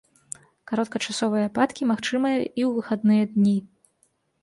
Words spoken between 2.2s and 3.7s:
і ў выхадныя дні.